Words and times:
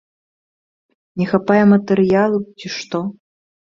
Не 1.21 1.27
хапае 1.31 1.59
матэрыялу, 1.75 2.39
ці 2.63 2.67
што? 2.77 3.07